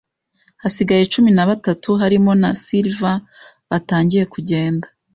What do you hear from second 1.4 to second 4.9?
batatu, harimo na silver, batangiye kugenda.